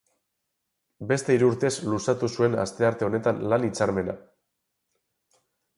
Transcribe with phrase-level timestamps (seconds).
[1.11, 4.21] Beste hiru urtez luzatu zuen astearte honetan lan hitzarmena.